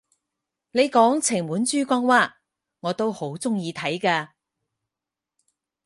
[0.71, 2.31] 你講情滿珠江咓，
[2.79, 4.29] 我都好鍾意睇㗎！